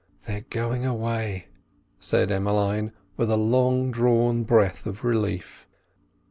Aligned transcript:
"They 0.25 0.37
are 0.37 0.45
going 0.49 0.83
away," 0.83 1.45
said 1.99 2.31
Emmeline, 2.31 2.91
with 3.17 3.29
a 3.29 3.37
long 3.37 3.91
drawn 3.91 4.43
breath 4.43 4.87
of 4.87 5.03
relief. 5.03 5.67